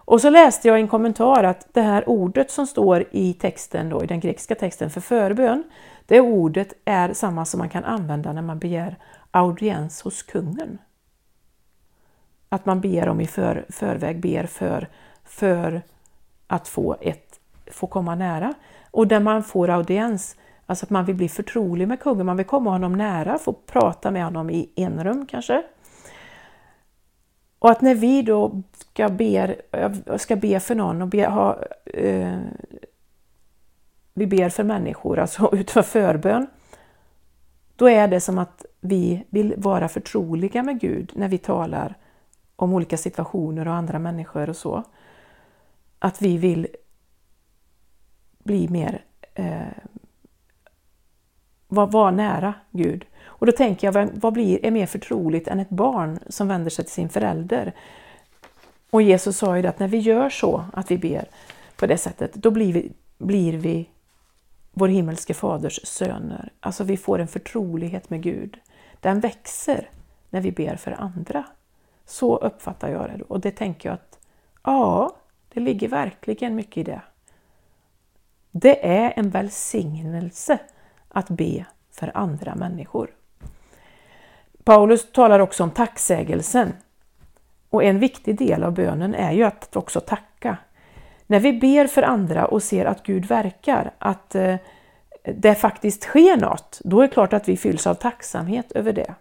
Och 0.04 0.20
så 0.20 0.30
läste 0.30 0.68
jag 0.68 0.78
i 0.78 0.82
en 0.82 0.88
kommentar 0.88 1.44
att 1.44 1.66
det 1.72 1.82
här 1.82 2.08
ordet 2.08 2.50
som 2.50 2.66
står 2.66 3.04
i 3.10 3.34
texten, 3.34 3.88
då, 3.88 4.04
i 4.04 4.06
den 4.06 4.20
grekiska 4.20 4.54
texten 4.54 4.90
för 4.90 5.00
förbön, 5.00 5.64
det 6.06 6.20
ordet 6.20 6.72
är 6.84 7.12
samma 7.12 7.44
som 7.44 7.58
man 7.58 7.68
kan 7.68 7.84
använda 7.84 8.32
när 8.32 8.42
man 8.42 8.58
begär 8.58 8.96
audiens 9.30 10.02
hos 10.02 10.22
kungen. 10.22 10.78
Att 12.48 12.66
man 12.66 12.80
ber 12.80 13.08
om 13.08 13.20
i 13.20 13.26
för, 13.26 13.66
förväg, 13.68 14.20
ber 14.20 14.46
för, 14.46 14.88
för 15.24 15.82
att 16.46 16.68
få, 16.68 16.96
ett, 17.00 17.40
få 17.72 17.86
komma 17.86 18.14
nära. 18.14 18.54
Och 18.90 19.06
där 19.06 19.20
man 19.20 19.42
får 19.42 19.70
audiens, 19.70 20.36
alltså 20.66 20.86
att 20.86 20.90
man 20.90 21.04
vill 21.04 21.16
bli 21.16 21.28
förtrolig 21.28 21.88
med 21.88 22.00
kungen, 22.00 22.26
man 22.26 22.36
vill 22.36 22.46
komma 22.46 22.70
honom 22.70 22.92
nära, 22.92 23.38
få 23.38 23.52
prata 23.52 24.10
med 24.10 24.24
honom 24.24 24.50
i 24.50 24.70
enrum 24.76 25.26
kanske. 25.26 25.62
Och 27.60 27.70
att 27.70 27.80
när 27.80 27.94
vi 27.94 28.22
då 28.22 28.62
ska 28.72 29.08
be, 29.08 29.56
ska 30.16 30.36
be 30.36 30.60
för 30.60 30.74
någon 30.74 31.02
och 31.02 31.08
be, 31.08 31.26
ha, 31.26 31.62
eh, 31.84 32.38
vi 34.14 34.26
ber 34.26 34.48
för 34.48 34.64
människor, 34.64 35.18
alltså 35.18 35.50
utför 35.56 35.82
förbön, 35.82 36.46
då 37.76 37.88
är 37.88 38.08
det 38.08 38.20
som 38.20 38.38
att 38.38 38.64
vi 38.80 39.24
vill 39.30 39.54
vara 39.56 39.88
förtroliga 39.88 40.62
med 40.62 40.80
Gud 40.80 41.12
när 41.14 41.28
vi 41.28 41.38
talar 41.38 41.94
om 42.56 42.74
olika 42.74 42.96
situationer 42.96 43.68
och 43.68 43.74
andra 43.74 43.98
människor 43.98 44.48
och 44.48 44.56
så. 44.56 44.84
Att 45.98 46.22
vi 46.22 46.38
vill 46.38 46.68
bli 48.38 48.68
mer, 48.68 49.04
eh, 49.34 49.60
vara 51.68 51.86
var 51.86 52.10
nära 52.10 52.54
Gud. 52.70 53.06
Och 53.40 53.46
då 53.46 53.52
tänker 53.52 53.92
jag, 53.92 54.10
vad 54.14 54.32
blir, 54.32 54.64
är 54.66 54.70
mer 54.70 54.86
förtroligt 54.86 55.48
än 55.48 55.60
ett 55.60 55.70
barn 55.70 56.18
som 56.28 56.48
vänder 56.48 56.70
sig 56.70 56.84
till 56.84 56.94
sin 56.94 57.08
förälder? 57.08 57.72
Och 58.90 59.02
Jesus 59.02 59.36
sa 59.36 59.56
ju 59.56 59.62
det 59.62 59.68
att 59.68 59.78
när 59.78 59.88
vi 59.88 59.98
gör 59.98 60.30
så, 60.30 60.64
att 60.72 60.90
vi 60.90 60.98
ber 60.98 61.28
på 61.76 61.86
det 61.86 61.96
sättet, 61.96 62.34
då 62.34 62.50
blir 62.50 62.72
vi, 62.72 62.92
blir 63.18 63.52
vi 63.52 63.88
vår 64.72 64.88
himmelske 64.88 65.34
faders 65.34 65.80
söner. 65.86 66.52
Alltså 66.60 66.84
vi 66.84 66.96
får 66.96 67.18
en 67.18 67.28
förtrolighet 67.28 68.10
med 68.10 68.22
Gud. 68.22 68.58
Den 69.00 69.20
växer 69.20 69.90
när 70.30 70.40
vi 70.40 70.52
ber 70.52 70.76
för 70.76 70.92
andra. 70.92 71.44
Så 72.06 72.36
uppfattar 72.36 72.88
jag 72.88 73.10
det. 73.10 73.22
Och 73.22 73.40
det 73.40 73.50
tänker 73.50 73.88
jag 73.88 73.94
att 73.94 74.18
ja, 74.62 75.16
det 75.52 75.60
ligger 75.60 75.88
verkligen 75.88 76.54
mycket 76.54 76.76
i 76.76 76.82
det. 76.82 77.02
Det 78.50 78.86
är 78.86 79.12
en 79.16 79.30
välsignelse 79.30 80.58
att 81.08 81.28
be 81.28 81.64
för 81.90 82.16
andra 82.16 82.54
människor. 82.54 83.10
Paulus 84.70 85.12
talar 85.12 85.40
också 85.40 85.62
om 85.62 85.70
tacksägelsen. 85.70 86.72
Och 87.70 87.84
en 87.84 87.98
viktig 87.98 88.38
del 88.38 88.64
av 88.64 88.74
bönen 88.74 89.14
är 89.14 89.32
ju 89.32 89.44
att 89.44 89.76
också 89.76 90.00
tacka. 90.00 90.56
När 91.26 91.40
vi 91.40 91.52
ber 91.52 91.86
för 91.86 92.02
andra 92.02 92.46
och 92.46 92.62
ser 92.62 92.84
att 92.84 93.02
Gud 93.02 93.26
verkar, 93.26 93.90
att 93.98 94.34
eh, 94.34 94.56
det 95.22 95.54
faktiskt 95.54 96.02
sker 96.02 96.36
något, 96.36 96.80
då 96.84 97.00
är 97.00 97.06
det 97.06 97.12
klart 97.12 97.32
att 97.32 97.48
vi 97.48 97.56
fylls 97.56 97.86
av 97.86 97.94
tacksamhet 97.94 98.72
över 98.72 98.92
det. 98.92 99.14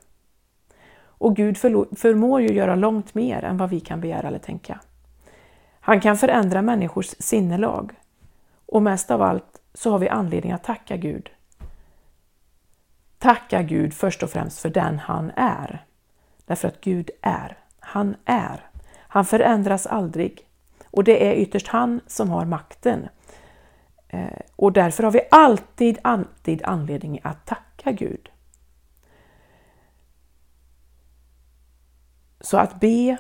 Och 1.01 1.35
Gud 1.35 1.57
förmår 1.97 2.41
ju 2.41 2.47
göra 2.47 2.75
långt 2.75 3.15
mer 3.15 3.43
än 3.43 3.57
vad 3.57 3.69
vi 3.69 3.79
kan 3.79 4.01
begära 4.01 4.27
eller 4.27 4.39
tänka. 4.39 4.79
Han 5.79 6.01
kan 6.01 6.17
förändra 6.17 6.61
människors 6.61 7.15
sinnelag. 7.19 7.91
Och 8.65 8.81
mest 8.81 9.11
av 9.11 9.21
allt 9.21 9.61
så 9.73 9.91
har 9.91 9.99
vi 9.99 10.09
anledning 10.09 10.51
att 10.51 10.63
tacka 10.63 10.97
Gud. 10.97 11.29
Tacka 13.19 13.61
Gud 13.61 13.93
först 13.93 14.23
och 14.23 14.29
främst 14.29 14.59
för 14.59 14.69
den 14.69 14.99
han 14.99 15.31
är. 15.35 15.85
Därför 16.45 16.67
att 16.67 16.81
Gud 16.81 17.09
är. 17.21 17.57
Han 17.79 18.15
är. 18.25 18.69
Han 18.97 19.25
förändras 19.25 19.87
aldrig. 19.87 20.47
Och 20.91 21.03
det 21.03 21.27
är 21.27 21.33
ytterst 21.33 21.67
han 21.67 22.01
som 22.07 22.29
har 22.29 22.45
makten. 22.45 23.09
Eh, 24.07 24.39
och 24.55 24.73
därför 24.73 25.03
har 25.03 25.11
vi 25.11 25.21
alltid, 25.31 25.99
alltid 26.01 26.61
anledning 26.63 27.19
att 27.23 27.45
tacka 27.45 27.91
Gud. 27.91 28.29
Så 32.41 32.57
att 32.57 32.79
be, 32.79 33.17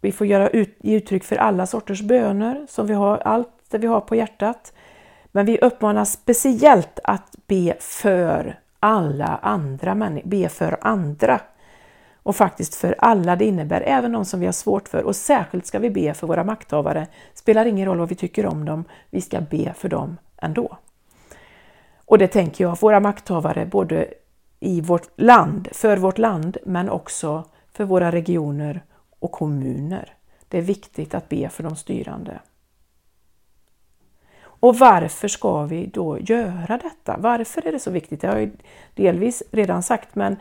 vi 0.00 0.12
får 0.12 0.26
göra 0.26 0.48
ut, 0.48 0.78
ge 0.80 0.96
uttryck 0.96 1.24
för 1.24 1.36
alla 1.36 1.66
sorters 1.66 2.02
böner, 2.02 2.66
som 2.68 2.86
vi 2.86 2.94
har, 2.94 3.18
allt 3.18 3.70
det 3.70 3.78
vi 3.78 3.86
har 3.86 4.00
på 4.00 4.16
hjärtat. 4.16 4.72
Men 5.26 5.46
vi 5.46 5.58
uppmanas 5.58 6.12
speciellt 6.12 6.98
att 7.04 7.36
be 7.46 7.76
för 7.80 8.60
alla 8.86 9.38
andra 9.42 9.94
människor, 9.94 10.28
be 10.28 10.48
för 10.48 10.78
andra. 10.80 11.40
Och 12.22 12.36
faktiskt 12.36 12.74
för 12.74 12.94
alla 12.98 13.36
det 13.36 13.44
innebär, 13.44 13.80
även 13.80 14.12
de 14.12 14.24
som 14.24 14.40
vi 14.40 14.46
har 14.46 14.52
svårt 14.52 14.88
för. 14.88 15.02
Och 15.02 15.16
särskilt 15.16 15.66
ska 15.66 15.78
vi 15.78 15.90
be 15.90 16.14
för 16.14 16.26
våra 16.26 16.44
makthavare. 16.44 17.06
Spelar 17.34 17.66
ingen 17.66 17.86
roll 17.86 17.98
vad 17.98 18.08
vi 18.08 18.14
tycker 18.14 18.46
om 18.46 18.64
dem, 18.64 18.84
vi 19.10 19.20
ska 19.20 19.40
be 19.40 19.74
för 19.76 19.88
dem 19.88 20.16
ändå. 20.36 20.78
Och 22.04 22.18
det 22.18 22.28
tänker 22.28 22.64
jag, 22.64 22.80
våra 22.80 23.00
makthavare 23.00 23.66
både 23.66 24.06
i 24.60 24.80
vårt 24.80 25.08
land, 25.16 25.68
för 25.72 25.96
vårt 25.96 26.18
land, 26.18 26.56
men 26.64 26.90
också 26.90 27.44
för 27.72 27.84
våra 27.84 28.12
regioner 28.12 28.84
och 29.18 29.32
kommuner. 29.32 30.14
Det 30.48 30.58
är 30.58 30.62
viktigt 30.62 31.14
att 31.14 31.28
be 31.28 31.48
för 31.48 31.62
de 31.62 31.76
styrande. 31.76 32.40
Och 34.60 34.78
varför 34.78 35.28
ska 35.28 35.64
vi 35.64 35.86
då 35.86 36.18
göra 36.18 36.78
detta? 36.78 37.16
Varför 37.18 37.66
är 37.66 37.72
det 37.72 37.78
så 37.78 37.90
viktigt? 37.90 38.20
Det 38.20 38.28
har 38.28 38.38
jag 38.38 38.50
delvis 38.94 39.42
redan 39.50 39.82
sagt, 39.82 40.14
men 40.14 40.36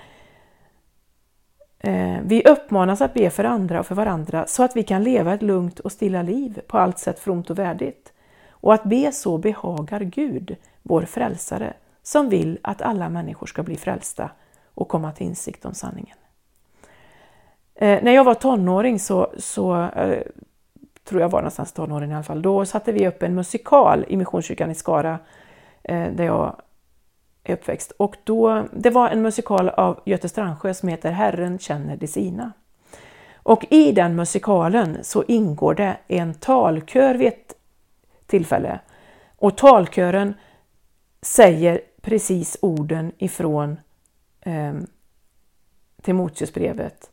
eh, 1.80 2.18
vi 2.24 2.44
uppmanas 2.44 3.02
att 3.02 3.14
be 3.14 3.30
för 3.30 3.44
andra 3.44 3.80
och 3.80 3.86
för 3.86 3.96
varandra 3.96 4.48
så 4.48 4.64
att 4.64 4.76
vi 4.76 4.84
kan 4.84 5.04
leva 5.04 5.34
ett 5.34 5.42
lugnt 5.42 5.80
och 5.80 5.92
stilla 5.92 6.22
liv 6.22 6.62
på 6.68 6.78
allt 6.78 7.00
sätt 7.00 7.20
fromt 7.20 7.50
och 7.50 7.60
värdigt. 7.60 8.14
Och 8.50 8.74
att 8.74 8.84
be 8.84 9.12
så 9.12 9.38
behagar 9.38 10.00
Gud, 10.00 10.56
vår 10.84 11.02
frälsare, 11.02 11.74
som 12.04 12.30
vill 12.30 12.60
att 12.62 12.82
alla 12.82 13.10
människor 13.10 13.48
ska 13.48 13.64
bli 13.64 13.78
frälsta 13.78 14.30
och 14.74 14.88
komma 14.88 15.12
till 15.12 15.28
insikt 15.28 15.66
om 15.66 15.74
sanningen. 15.74 16.18
Eh, 17.76 18.04
när 18.04 18.12
jag 18.12 18.24
var 18.24 18.34
tonåring 18.34 19.00
så, 19.00 19.34
så 19.38 19.82
eh, 19.82 20.22
tror 21.06 21.22
jag 21.22 21.30
var 21.30 21.40
någonstans 21.40 21.72
tonåren 21.72 22.12
i 22.12 22.14
alla 22.14 22.24
fall, 22.24 22.42
då 22.42 22.66
satte 22.66 22.92
vi 22.92 23.08
upp 23.08 23.24
en 23.24 23.36
musikal 23.36 24.06
i 24.08 24.18
Missionskyrkan 24.18 24.72
i 24.72 24.76
Skara 24.76 25.20
eh, 25.84 26.12
där 26.12 26.24
jag 26.24 26.56
är 27.44 27.54
uppväxt. 27.54 27.92
Och 27.92 28.16
då, 28.24 28.68
det 28.74 28.90
var 28.90 29.10
en 29.10 29.22
musikal 29.22 29.70
av 29.70 30.00
Göte 30.06 30.30
Strandsjö 30.30 30.74
som 30.74 30.90
heter 30.90 31.12
Herren 31.12 31.60
känner 31.60 31.98
de 31.98 32.08
sina. 32.08 32.52
Och 33.36 33.66
i 33.70 33.92
den 33.92 34.16
musikalen 34.16 34.98
så 35.02 35.24
ingår 35.28 35.76
det 35.76 35.98
en 36.08 36.34
talkör 36.34 37.16
vid 37.16 37.28
ett 37.28 37.54
tillfälle. 38.26 38.80
Och 39.38 39.58
talkören 39.58 40.34
säger 41.22 41.82
precis 42.02 42.58
orden 42.62 43.12
ifrån 43.18 43.78
eh, 44.42 44.74
Timoteusbrevet 46.02 47.10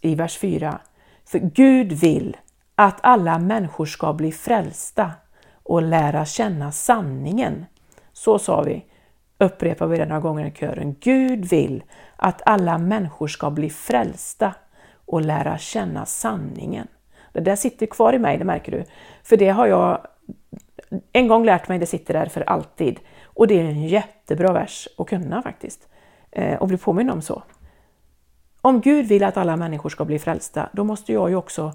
i 0.00 0.14
vers 0.14 0.38
4. 0.38 0.80
För 1.28 1.38
Gud 1.38 1.92
vill 1.92 2.36
att 2.74 2.98
alla 3.02 3.38
människor 3.38 3.86
ska 3.86 4.12
bli 4.12 4.32
frälsta 4.32 5.12
och 5.62 5.82
lära 5.82 6.24
känna 6.24 6.72
sanningen. 6.72 7.66
Så 8.12 8.38
sa 8.38 8.62
vi, 8.62 8.84
upprepar 9.38 9.86
vi 9.86 9.98
det 9.98 10.06
några 10.06 10.20
gånger 10.20 10.46
i 10.46 10.50
kören. 10.50 10.96
Gud 11.00 11.44
vill 11.44 11.82
att 12.16 12.42
alla 12.46 12.78
människor 12.78 13.28
ska 13.28 13.50
bli 13.50 13.70
frälsta 13.70 14.54
och 15.06 15.20
lära 15.20 15.58
känna 15.58 16.06
sanningen. 16.06 16.88
Det 17.32 17.40
där 17.40 17.56
sitter 17.56 17.86
kvar 17.86 18.12
i 18.12 18.18
mig, 18.18 18.38
det 18.38 18.44
märker 18.44 18.72
du. 18.72 18.84
För 19.22 19.36
det 19.36 19.48
har 19.48 19.66
jag 19.66 20.06
en 21.12 21.28
gång 21.28 21.44
lärt 21.44 21.68
mig, 21.68 21.78
det 21.78 21.86
sitter 21.86 22.14
där 22.14 22.26
för 22.26 22.40
alltid. 22.40 23.00
Och 23.24 23.46
det 23.46 23.60
är 23.60 23.64
en 23.64 23.88
jättebra 23.88 24.52
vers 24.52 24.88
att 24.98 25.06
kunna 25.06 25.42
faktiskt. 25.42 25.88
Eh, 26.30 26.58
och 26.58 26.68
bli 26.68 26.76
påminn 26.76 27.10
om 27.10 27.22
så. 27.22 27.42
Om 28.68 28.80
Gud 28.80 29.06
vill 29.06 29.24
att 29.24 29.36
alla 29.36 29.56
människor 29.56 29.90
ska 29.90 30.04
bli 30.04 30.18
frälsta, 30.18 30.68
då 30.72 30.84
måste 30.84 31.12
jag 31.12 31.30
ju 31.30 31.36
också 31.36 31.72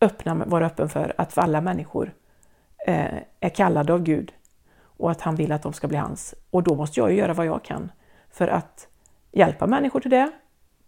öppna, 0.00 0.34
vara 0.34 0.66
öppen 0.66 0.88
för 0.88 1.14
att 1.18 1.38
alla 1.38 1.60
människor 1.60 2.12
eh, 2.86 3.18
är 3.40 3.48
kallade 3.48 3.92
av 3.92 4.02
Gud 4.02 4.32
och 4.82 5.10
att 5.10 5.20
han 5.20 5.36
vill 5.36 5.52
att 5.52 5.62
de 5.62 5.72
ska 5.72 5.88
bli 5.88 5.98
hans. 5.98 6.34
Och 6.50 6.62
då 6.62 6.74
måste 6.74 7.00
jag 7.00 7.10
ju 7.10 7.16
göra 7.16 7.34
vad 7.34 7.46
jag 7.46 7.64
kan 7.64 7.92
för 8.30 8.48
att 8.48 8.88
hjälpa 9.32 9.66
människor 9.66 10.00
till 10.00 10.10
det, 10.10 10.30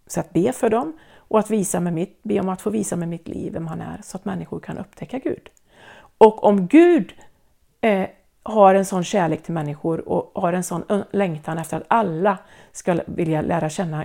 så 0.06 0.20
att 0.20 0.32
be 0.32 0.52
för 0.52 0.70
dem 0.70 0.98
och 1.16 1.38
att 1.38 1.50
visa 1.50 1.80
med 1.80 1.92
mitt, 1.92 2.22
be 2.22 2.40
om 2.40 2.48
att 2.48 2.62
få 2.62 2.70
visa 2.70 2.96
med 2.96 3.08
mitt 3.08 3.28
liv 3.28 3.52
vem 3.52 3.66
han 3.66 3.80
är 3.80 4.00
så 4.02 4.16
att 4.16 4.24
människor 4.24 4.60
kan 4.60 4.78
upptäcka 4.78 5.18
Gud. 5.18 5.50
Och 6.18 6.44
om 6.44 6.66
Gud 6.66 7.12
eh, 7.80 8.08
har 8.42 8.74
en 8.74 8.84
sån 8.84 9.04
kärlek 9.04 9.42
till 9.42 9.54
människor 9.54 10.08
och 10.08 10.42
har 10.42 10.52
en 10.52 10.64
sån 10.64 11.04
längtan 11.10 11.58
efter 11.58 11.76
att 11.76 11.86
alla 11.88 12.38
ska 12.72 13.00
vilja 13.06 13.42
lära 13.42 13.68
känna 13.68 14.04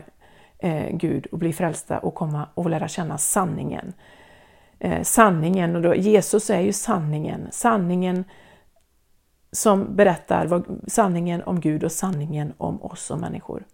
Eh, 0.60 0.90
Gud 0.92 1.26
och 1.26 1.38
bli 1.38 1.54
frälsta 1.54 2.00
och 2.00 2.16
komma 2.16 2.50
och 2.54 2.70
lära 2.70 2.88
känna 2.88 3.18
sanningen. 3.18 3.94
eh, 4.80 5.02
sanningen 5.04 5.76
och 5.76 5.82
då, 5.82 5.96
Jesus 5.96 6.50
är 6.50 6.62
ju 6.62 6.74
sanningen. 6.74 7.48
Sanningen 7.52 8.24
som 9.52 9.96
berättar 9.96 10.46
vad, 10.46 10.82
sanningen 10.88 11.44
om 11.44 11.60
Gud 11.60 11.84
och 11.84 11.92
sanningen 11.92 12.54
om 12.58 12.84
oss 12.84 13.02
som 13.06 13.20
människor. 13.20 13.66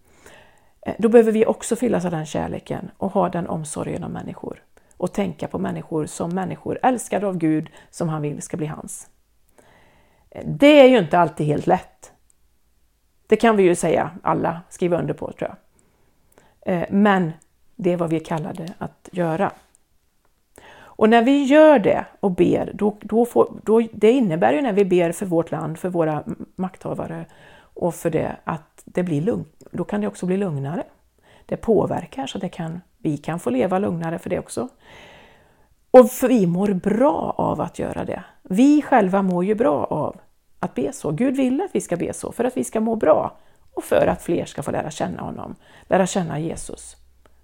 Eh, 0.86 0.96
då 1.00 1.10
behöver 1.10 1.32
vi 1.32 1.46
också 1.46 1.76
fyllas 1.76 2.06
av 2.06 2.12
den 2.12 2.26
kärleken 2.26 2.92
och 2.98 3.12
ha 3.12 3.30
den 3.30 3.48
omsorgen 3.48 4.04
om 4.04 4.12
människor 4.12 4.64
och 4.98 5.14
tänka 5.14 5.48
på 5.48 5.60
människor 5.60 6.06
som 6.06 6.36
människor 6.36 6.80
älskade 6.84 7.28
av 7.28 7.38
Gud 7.38 7.70
som 7.90 8.10
han 8.10 8.22
vill 8.22 8.42
ska 8.42 8.58
bli 8.58 8.68
hans. 8.68 9.10
Eh, 10.30 10.46
det 10.46 10.80
är 10.80 10.88
ju 10.88 11.00
inte 11.00 11.20
alltid 11.20 11.48
helt 11.48 11.68
lätt. 11.68 12.12
Det 13.28 13.36
kan 13.36 13.56
vi 13.56 13.64
ju 13.64 13.76
säga 13.76 14.12
alla 14.24 14.62
skriva 14.70 15.00
under 15.00 15.14
på 15.14 15.32
tror 15.32 15.50
jag. 15.50 15.56
Eh, 16.66 16.84
men 16.90 17.32
det 17.76 17.94
är 17.94 17.98
vad 17.98 18.10
vi 18.10 18.16
är 18.16 18.24
kallade 18.24 18.74
att 18.78 19.10
göra. 19.12 19.52
Och 21.02 21.10
när 21.10 21.22
vi 21.22 21.44
gör 21.44 21.80
det 21.80 22.06
och 22.20 22.32
ber, 22.32 22.72
då, 22.74 22.98
då 23.02 23.26
får, 23.26 23.54
då, 23.64 23.82
det 23.94 24.12
innebär 24.12 24.54
ju 24.54 24.62
när 24.62 24.74
vi 24.74 24.86
ber 24.86 25.12
för 25.12 25.26
vårt 25.26 25.52
land, 25.52 25.80
för 25.80 25.90
våra 25.90 26.24
makthavare 26.56 27.26
och 27.74 27.96
för 27.96 28.10
det 28.10 28.36
att 28.44 28.82
det 28.86 29.04
blir 29.04 29.22
lugn, 29.22 29.46
då 29.72 29.84
kan 29.84 30.02
det 30.02 30.08
också 30.08 30.26
bli 30.26 30.38
lugnare. 30.38 30.84
Det 31.46 31.58
påverkar 31.58 32.28
så 32.28 32.38
det 32.38 32.50
kan, 32.50 32.82
vi 32.98 33.18
kan 33.18 33.40
få 33.40 33.50
leva 33.50 33.80
lugnare 33.80 34.20
för 34.20 34.30
det 34.30 34.40
också. 34.40 34.68
Och 35.92 36.10
vi 36.30 36.48
mår 36.48 36.74
bra 36.74 37.34
av 37.38 37.62
att 37.62 37.80
göra 37.80 38.06
det. 38.06 38.24
Vi 38.44 38.82
själva 38.82 39.22
mår 39.22 39.46
ju 39.46 39.56
bra 39.56 39.86
av 39.86 40.16
att 40.60 40.76
be 40.76 40.94
så. 40.94 41.12
Gud 41.12 41.36
vill 41.36 41.62
att 41.62 41.76
vi 41.76 41.82
ska 41.82 41.98
be 41.98 42.14
så 42.14 42.32
för 42.32 42.44
att 42.44 42.58
vi 42.58 42.64
ska 42.64 42.80
må 42.80 42.96
bra 42.96 43.38
och 43.82 43.86
för 43.86 44.08
att 44.08 44.22
fler 44.22 44.46
ska 44.46 44.64
få 44.64 44.72
lära 44.72 44.92
känna 44.92 45.22
honom, 45.22 45.56
lära 45.88 46.08
känna 46.08 46.40
Jesus. 46.40 46.96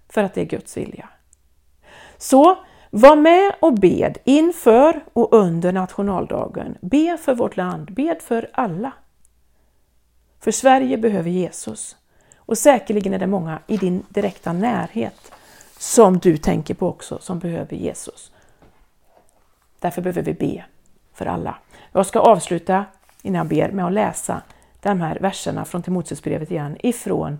För 0.08 0.24
att 0.24 0.34
det 0.34 0.40
är 0.40 0.44
Guds 0.44 0.76
vilja. 0.76 1.08
Så 2.18 2.58
var 2.90 3.16
med 3.16 3.54
och 3.60 3.74
bed 3.74 4.18
inför 4.24 5.04
och 5.12 5.32
under 5.32 5.72
nationaldagen. 5.72 6.76
Be 6.80 7.18
för 7.18 7.34
vårt 7.34 7.56
land, 7.56 7.92
bed 7.92 8.22
för 8.22 8.50
alla. 8.52 8.92
För 10.40 10.50
Sverige 10.50 10.98
behöver 10.98 11.30
Jesus. 11.30 11.96
Och 12.36 12.58
säkerligen 12.58 13.14
är 13.14 13.18
det 13.18 13.26
många 13.26 13.58
i 13.66 13.76
din 13.76 14.04
direkta 14.08 14.52
närhet 14.52 15.32
som 15.78 16.18
du 16.18 16.36
tänker 16.36 16.74
på 16.74 16.88
också, 16.88 17.18
som 17.20 17.38
behöver 17.38 17.76
Jesus. 17.76 18.32
Därför 19.78 20.02
behöver 20.02 20.22
vi 20.22 20.34
be 20.34 20.64
för 21.14 21.26
alla. 21.26 21.58
Jag 21.92 22.06
ska 22.06 22.20
avsluta 22.20 22.84
innan 23.22 23.38
jag 23.38 23.48
ber 23.48 23.70
med 23.70 23.86
att 23.86 23.92
läsa 23.92 24.42
de 24.82 25.00
här 25.00 25.18
verserna 25.20 25.64
från 25.64 25.82
Timoteusbrevet 25.82 26.50
igen 26.50 26.76
ifrån 26.80 27.38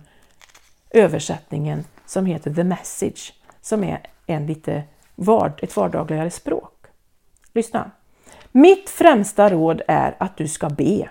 översättningen 0.89 1.83
som 2.05 2.25
heter 2.25 2.53
The 2.53 2.63
Message, 2.63 3.33
som 3.61 3.83
är 3.83 4.01
en 4.25 4.45
lite 4.45 4.83
vard, 5.15 5.59
ett 5.63 5.75
vardagligare 5.75 6.29
språk. 6.29 6.73
Lyssna! 7.53 7.91
Mitt 8.51 8.89
främsta 8.89 9.49
råd 9.49 9.81
är 9.87 10.15
att 10.17 10.37
du 10.37 10.47
ska 10.47 10.69
be. 10.69 11.09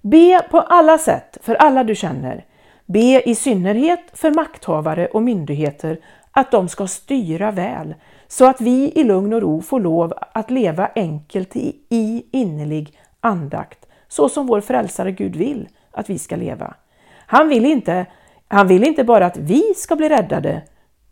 Be 0.00 0.42
på 0.50 0.60
alla 0.60 0.98
sätt 0.98 1.38
för 1.42 1.54
alla 1.54 1.84
du 1.84 1.94
känner. 1.94 2.44
Be 2.86 3.22
i 3.28 3.34
synnerhet 3.34 4.00
för 4.12 4.30
makthavare 4.30 5.06
och 5.06 5.22
myndigheter 5.22 6.00
att 6.30 6.50
de 6.50 6.68
ska 6.68 6.86
styra 6.86 7.50
väl, 7.50 7.94
så 8.28 8.44
att 8.44 8.60
vi 8.60 8.92
i 8.94 9.04
lugn 9.04 9.32
och 9.32 9.42
ro 9.42 9.62
får 9.62 9.80
lov 9.80 10.12
att 10.32 10.50
leva 10.50 10.90
enkelt 10.94 11.56
i, 11.56 11.76
i 11.88 12.26
innerlig 12.32 12.98
andakt, 13.20 13.85
så 14.08 14.28
som 14.28 14.46
vår 14.46 14.60
frälsare 14.60 15.12
Gud 15.12 15.36
vill 15.36 15.68
att 15.90 16.10
vi 16.10 16.18
ska 16.18 16.36
leva. 16.36 16.74
Han 17.26 17.48
vill 17.48 17.64
inte, 17.64 18.06
han 18.48 18.68
vill 18.68 18.84
inte 18.84 19.04
bara 19.04 19.26
att 19.26 19.36
vi 19.36 19.74
ska 19.76 19.96
bli 19.96 20.08
räddade, 20.08 20.62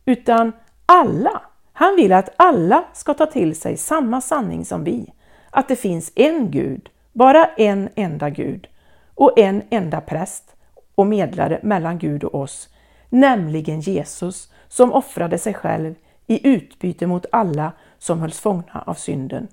utan 0.05 0.53
alla. 0.87 1.43
Han 1.73 1.97
vill 1.97 2.13
att 2.13 2.29
alla 2.37 2.85
ska 2.93 3.15
ta 3.15 3.27
till 3.27 3.57
sig 3.57 3.77
samma 3.77 4.21
sanning 4.21 4.65
som 4.65 4.85
vi, 4.85 5.13
att 5.51 5.69
det 5.69 5.77
finns 5.77 6.13
en 6.15 6.51
Gud, 6.51 6.89
bara 7.13 7.45
en 7.45 7.89
enda 7.95 8.31
Gud 8.31 8.69
och 9.15 9.39
en 9.39 9.63
enda 9.71 10.00
präst 10.00 10.57
och 10.95 11.07
medlare 11.07 11.61
mellan 11.63 11.99
Gud 11.99 12.25
och 12.25 12.35
oss, 12.35 12.69
nämligen 13.09 13.80
Jesus 13.80 14.52
som 14.69 14.93
offrade 14.93 15.39
sig 15.39 15.54
själv 15.54 15.95
i 16.26 16.49
utbyte 16.49 17.07
mot 17.07 17.26
alla 17.33 17.73
som 17.99 18.21
hölls 18.21 18.41
fångna 18.41 18.85
av 18.87 18.95
synden 18.95 19.49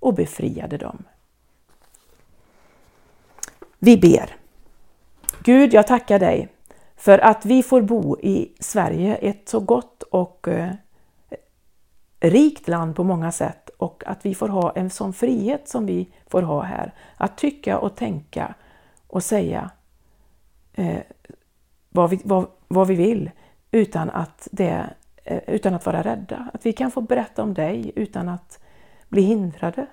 och 0.00 0.14
befriade 0.14 0.76
dem. 0.76 1.04
Vi 3.78 3.96
ber. 3.96 4.36
Gud, 5.42 5.74
jag 5.74 5.86
tackar 5.86 6.18
dig 6.18 6.48
för 6.96 7.18
att 7.18 7.44
vi 7.44 7.62
får 7.62 7.82
bo 7.82 8.18
i 8.20 8.52
Sverige, 8.60 9.14
ett 9.14 9.48
så 9.48 9.60
gott 9.60 10.02
och 10.02 10.48
eh, 10.48 10.72
rikt 12.20 12.68
land 12.68 12.96
på 12.96 13.04
många 13.04 13.32
sätt 13.32 13.70
och 13.78 14.02
att 14.06 14.26
vi 14.26 14.34
får 14.34 14.48
ha 14.48 14.72
en 14.72 14.90
sån 14.90 15.12
frihet 15.12 15.68
som 15.68 15.86
vi 15.86 16.08
får 16.26 16.42
ha 16.42 16.62
här. 16.62 16.94
Att 17.16 17.38
tycka 17.38 17.78
och 17.78 17.96
tänka 17.96 18.54
och 19.06 19.22
säga 19.22 19.70
eh, 20.74 21.00
vad, 21.88 22.10
vi, 22.10 22.20
vad, 22.24 22.46
vad 22.68 22.88
vi 22.88 22.94
vill 22.94 23.30
utan 23.70 24.10
att, 24.10 24.48
det, 24.52 24.90
eh, 25.24 25.40
utan 25.46 25.74
att 25.74 25.86
vara 25.86 26.02
rädda. 26.02 26.50
Att 26.54 26.66
vi 26.66 26.72
kan 26.72 26.90
få 26.90 27.00
berätta 27.00 27.42
om 27.42 27.54
dig 27.54 27.92
utan 27.96 28.28
att 28.28 28.60
bli 29.08 29.22
hindrade. 29.22 29.86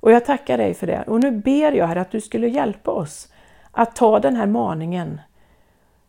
Och 0.00 0.12
jag 0.12 0.24
tackar 0.24 0.58
dig 0.58 0.74
för 0.74 0.86
det. 0.86 1.04
Och 1.06 1.20
nu 1.20 1.30
ber 1.30 1.72
jag 1.72 1.86
här 1.86 1.96
att 1.96 2.10
du 2.10 2.20
skulle 2.20 2.48
hjälpa 2.48 2.90
oss 2.90 3.28
att 3.70 3.96
ta 3.96 4.20
den 4.20 4.36
här 4.36 4.46
maningen 4.46 5.20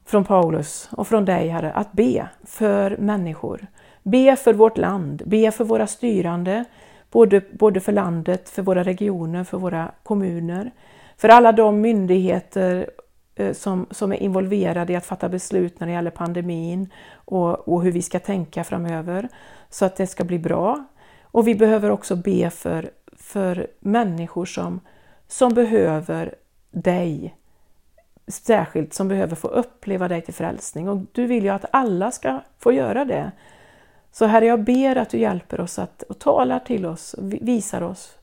från 0.05 0.25
Paulus 0.25 0.89
och 0.91 1.07
från 1.07 1.25
dig 1.25 1.47
Herre, 1.47 1.71
att 1.71 1.91
be 1.91 2.27
för 2.43 2.97
människor. 2.97 3.67
Be 4.03 4.35
för 4.35 4.53
vårt 4.53 4.77
land, 4.77 5.21
be 5.25 5.51
för 5.51 5.63
våra 5.63 5.87
styrande, 5.87 6.65
både, 7.11 7.41
både 7.51 7.79
för 7.79 7.91
landet, 7.91 8.49
för 8.49 8.61
våra 8.61 8.83
regioner, 8.83 9.43
för 9.43 9.57
våra 9.57 9.91
kommuner, 10.03 10.71
för 11.17 11.29
alla 11.29 11.51
de 11.51 11.81
myndigheter 11.81 12.89
eh, 13.35 13.53
som, 13.53 13.85
som 13.91 14.11
är 14.11 14.17
involverade 14.17 14.93
i 14.93 14.95
att 14.95 15.05
fatta 15.05 15.29
beslut 15.29 15.79
när 15.79 15.87
det 15.87 15.93
gäller 15.93 16.11
pandemin 16.11 16.89
och, 17.13 17.67
och 17.67 17.83
hur 17.83 17.91
vi 17.91 18.01
ska 18.01 18.19
tänka 18.19 18.63
framöver 18.63 19.29
så 19.69 19.85
att 19.85 19.95
det 19.95 20.07
ska 20.07 20.23
bli 20.23 20.39
bra. 20.39 20.85
Och 21.23 21.47
vi 21.47 21.55
behöver 21.55 21.91
också 21.91 22.15
be 22.15 22.49
för, 22.49 22.89
för 23.31 23.67
människor 23.79 24.45
som, 24.45 24.79
som 25.27 25.53
behöver 25.53 26.35
dig 26.71 27.35
särskilt 28.27 28.93
som 28.93 29.07
behöver 29.07 29.35
få 29.35 29.47
uppleva 29.47 30.07
dig 30.07 30.21
till 30.21 30.33
frälsning. 30.33 30.89
Och 30.89 30.97
du 31.11 31.25
vill 31.25 31.43
ju 31.43 31.49
att 31.49 31.65
alla 31.71 32.11
ska 32.11 32.39
få 32.59 32.71
göra 32.71 33.05
det. 33.05 33.31
Så 34.11 34.25
Herre, 34.25 34.45
jag 34.45 34.63
ber 34.63 34.95
att 34.95 35.09
du 35.09 35.17
hjälper 35.17 35.61
oss 35.61 35.79
att, 35.79 36.03
och 36.03 36.19
talar 36.19 36.59
till 36.59 36.85
oss, 36.85 37.15
visar 37.19 37.81
oss 37.81 38.17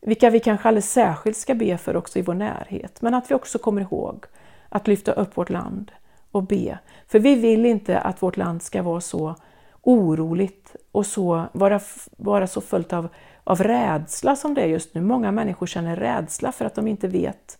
vilka 0.00 0.30
vi 0.30 0.40
kanske 0.40 0.68
alldeles 0.68 0.92
särskilt 0.92 1.36
ska 1.36 1.54
be 1.54 1.78
för 1.78 1.96
också 1.96 2.18
i 2.18 2.22
vår 2.22 2.34
närhet. 2.34 3.02
Men 3.02 3.14
att 3.14 3.30
vi 3.30 3.34
också 3.34 3.58
kommer 3.58 3.80
ihåg 3.80 4.24
att 4.68 4.86
lyfta 4.86 5.12
upp 5.12 5.36
vårt 5.36 5.50
land 5.50 5.92
och 6.30 6.42
be. 6.42 6.78
För 7.06 7.18
vi 7.18 7.34
vill 7.34 7.66
inte 7.66 8.00
att 8.00 8.22
vårt 8.22 8.36
land 8.36 8.62
ska 8.62 8.82
vara 8.82 9.00
så 9.00 9.34
oroligt 9.82 10.76
och 10.92 11.06
så, 11.06 11.44
vara, 11.52 11.80
vara 12.16 12.46
så 12.46 12.60
fullt 12.60 12.92
av, 12.92 13.08
av 13.46 13.62
rädsla 13.62 14.36
som 14.36 14.54
det 14.54 14.62
är 14.62 14.66
just 14.66 14.94
nu. 14.94 15.00
Många 15.00 15.32
människor 15.32 15.66
känner 15.66 15.96
rädsla 15.96 16.52
för 16.52 16.64
att 16.64 16.74
de 16.74 16.88
inte 16.88 17.08
vet 17.08 17.58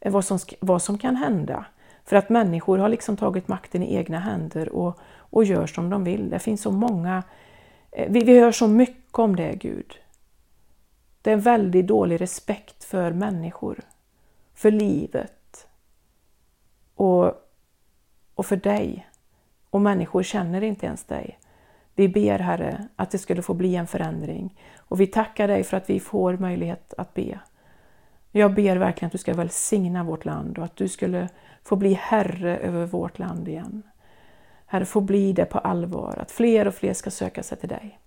eh, 0.00 0.12
vad 0.12 0.24
som, 0.24 0.38
vad 0.60 0.82
som 0.82 0.98
kan 0.98 1.16
hända. 1.16 1.64
För 2.04 2.16
att 2.16 2.28
människor 2.28 2.78
har 2.78 2.88
liksom 2.88 3.16
tagit 3.16 3.48
makten 3.48 3.82
i 3.82 3.94
egna 3.94 4.18
händer 4.18 4.68
och, 4.68 4.98
och 5.16 5.44
gör 5.44 5.66
som 5.66 5.90
de 5.90 6.04
vill. 6.04 6.30
Det 6.30 6.38
finns 6.38 6.62
så 6.62 6.70
många, 6.70 7.22
eh, 7.90 8.10
vi, 8.10 8.24
vi 8.24 8.40
hör 8.40 8.52
så 8.52 8.68
mycket 8.68 9.18
om 9.18 9.36
det 9.36 9.52
Gud. 9.52 9.98
Det 11.22 11.30
är 11.30 11.34
en 11.34 11.40
väldigt 11.40 11.86
dålig 11.86 12.20
respekt 12.20 12.84
för 12.84 13.12
människor, 13.12 13.80
för 14.54 14.70
livet 14.70 15.66
och, 16.94 17.32
och 18.34 18.46
för 18.46 18.56
dig. 18.56 19.08
Och 19.70 19.80
människor 19.80 20.22
känner 20.22 20.62
inte 20.62 20.86
ens 20.86 21.04
dig. 21.04 21.38
Vi 21.94 22.08
ber 22.08 22.38
Herre 22.38 22.86
att 22.96 23.10
det 23.10 23.18
skulle 23.18 23.42
få 23.42 23.54
bli 23.54 23.76
en 23.76 23.86
förändring 23.86 24.58
och 24.78 25.00
vi 25.00 25.06
tackar 25.06 25.48
dig 25.48 25.64
för 25.64 25.76
att 25.76 25.90
vi 25.90 26.00
får 26.00 26.36
möjlighet 26.36 26.94
att 26.98 27.14
be. 27.14 27.38
Jag 28.30 28.54
ber 28.54 28.76
verkligen 28.76 29.06
att 29.06 29.12
du 29.12 29.18
ska 29.18 29.34
välsigna 29.34 30.04
vårt 30.04 30.24
land 30.24 30.58
och 30.58 30.64
att 30.64 30.76
du 30.76 30.88
skulle 30.88 31.28
få 31.62 31.76
bli 31.76 31.92
Herre 31.92 32.58
över 32.58 32.86
vårt 32.86 33.18
land 33.18 33.48
igen. 33.48 33.82
Herre, 34.66 34.84
få 34.84 35.00
bli 35.00 35.32
det 35.32 35.44
på 35.44 35.58
allvar, 35.58 36.18
att 36.20 36.30
fler 36.30 36.68
och 36.68 36.74
fler 36.74 36.94
ska 36.94 37.10
söka 37.10 37.42
sig 37.42 37.58
till 37.58 37.68
dig. 37.68 37.98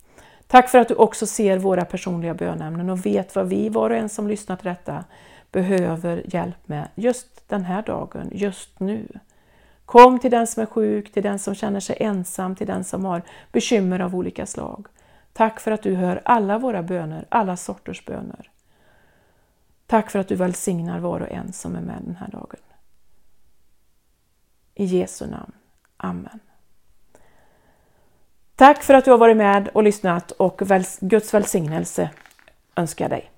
Tack 0.47 0.69
för 0.69 0.79
att 0.79 0.87
du 0.87 0.95
också 0.95 1.25
ser 1.25 1.57
våra 1.57 1.85
personliga 1.85 2.33
bönämnen 2.33 2.89
och 2.89 3.05
vet 3.05 3.35
vad 3.35 3.47
vi, 3.47 3.69
var 3.69 3.89
och 3.89 3.95
en 3.95 4.09
som 4.09 4.27
lyssnar 4.27 4.55
till 4.55 4.67
detta, 4.67 5.03
behöver 5.51 6.23
hjälp 6.25 6.67
med 6.67 6.87
just 6.95 7.49
den 7.49 7.65
här 7.65 7.81
dagen, 7.81 8.29
just 8.31 8.79
nu. 8.79 9.07
Kom 9.85 10.19
till 10.19 10.31
den 10.31 10.47
som 10.47 10.61
är 10.61 10.67
sjuk, 10.67 11.11
till 11.11 11.23
den 11.23 11.39
som 11.39 11.55
känner 11.55 11.79
sig 11.79 11.97
ensam, 11.99 12.55
till 12.55 12.67
den 12.67 12.83
som 12.83 13.05
har 13.05 13.21
bekymmer 13.51 13.99
av 13.99 14.15
olika 14.15 14.45
slag. 14.45 14.87
Tack 15.33 15.59
för 15.59 15.71
att 15.71 15.83
du 15.83 15.95
hör 15.95 16.21
alla 16.25 16.57
våra 16.57 16.83
böner, 16.83 17.25
alla 17.29 17.57
sorters 17.57 18.05
böner. 18.05 18.51
Tack 19.87 20.11
för 20.11 20.19
att 20.19 20.27
du 20.27 20.35
välsignar 20.35 20.99
var 20.99 21.19
och 21.19 21.31
en 21.31 21.53
som 21.53 21.75
är 21.75 21.81
med 21.81 22.01
den 22.05 22.15
här 22.15 22.27
dagen. 22.27 22.59
I 24.73 24.85
Jesu 24.85 25.27
namn. 25.27 25.51
Amen. 25.97 26.39
Tack 28.55 28.83
för 28.83 28.93
att 28.93 29.05
du 29.05 29.11
har 29.11 29.17
varit 29.17 29.37
med 29.37 29.67
och 29.67 29.83
lyssnat 29.83 30.31
och 30.31 30.61
Guds 30.99 31.33
välsignelse 31.33 32.09
önskar 32.75 33.09
dig. 33.09 33.31